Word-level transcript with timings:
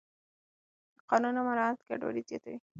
د 0.95 0.99
قانون 1.09 1.33
نه 1.37 1.41
مراعت 1.47 1.77
ګډوډي 1.87 2.21
زیاتوي 2.29 2.57